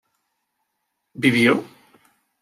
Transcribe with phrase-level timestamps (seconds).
[1.23, 1.53] ¿vivió?